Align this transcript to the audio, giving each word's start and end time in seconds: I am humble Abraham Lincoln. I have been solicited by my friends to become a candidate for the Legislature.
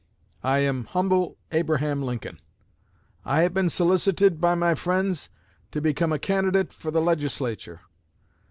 I 0.43 0.57
am 0.63 0.85
humble 0.85 1.37
Abraham 1.51 2.01
Lincoln. 2.01 2.39
I 3.23 3.41
have 3.41 3.53
been 3.53 3.69
solicited 3.69 4.41
by 4.41 4.55
my 4.55 4.73
friends 4.73 5.29
to 5.73 5.79
become 5.79 6.11
a 6.11 6.17
candidate 6.17 6.73
for 6.73 6.89
the 6.89 7.01
Legislature. 7.03 7.81